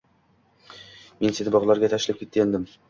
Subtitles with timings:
[1.21, 2.69] Men seni bog‘larga tashlab ketgandim